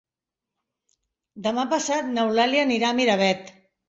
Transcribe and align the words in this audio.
Demà 1.47 1.65
passat 1.73 2.09
n'Eulàlia 2.15 2.63
anirà 2.69 2.89
a 2.89 2.97
Miravet. 3.01 3.53